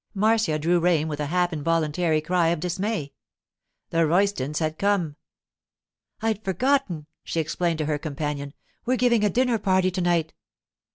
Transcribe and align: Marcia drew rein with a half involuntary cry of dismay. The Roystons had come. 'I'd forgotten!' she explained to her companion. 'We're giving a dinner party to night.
Marcia 0.15 0.57
drew 0.57 0.79
rein 0.79 1.07
with 1.07 1.19
a 1.19 1.27
half 1.27 1.53
involuntary 1.53 2.21
cry 2.21 2.47
of 2.47 2.59
dismay. 2.59 3.13
The 3.91 3.99
Roystons 4.07 4.57
had 4.57 4.79
come. 4.79 5.15
'I'd 6.23 6.43
forgotten!' 6.43 7.05
she 7.23 7.39
explained 7.39 7.77
to 7.77 7.85
her 7.85 7.99
companion. 7.99 8.55
'We're 8.83 8.97
giving 8.97 9.23
a 9.23 9.29
dinner 9.29 9.59
party 9.59 9.91
to 9.91 10.01
night. 10.01 10.33